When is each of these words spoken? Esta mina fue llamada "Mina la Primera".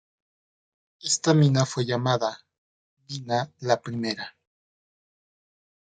Esta 1.03 1.35
mina 1.35 1.63
fue 1.67 1.85
llamada 1.85 2.43
"Mina 3.07 3.51
la 3.59 3.79
Primera". 3.81 4.35